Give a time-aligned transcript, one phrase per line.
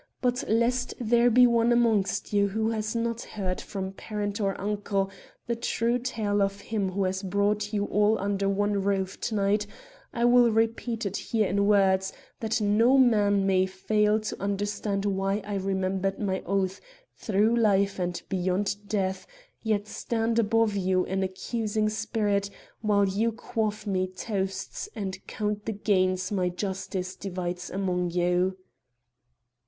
[0.19, 5.11] But lest there be one amongst you who has not heard from parent or uncle
[5.45, 9.67] the true tale of him who has brought you all under one roof to night,
[10.11, 15.43] I will repeat it here in words, that no man may fail to understand why
[15.45, 16.81] I remembered my oath
[17.15, 19.27] through life and beyond death,
[19.61, 22.49] yet stand above you an accusing spirit
[22.81, 28.57] while you quaff me toasts and count the gains my justice divides among you.